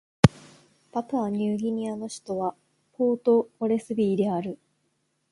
[0.91, 2.55] パプアニューギニアの首都は
[2.93, 4.57] ポートモレスビーである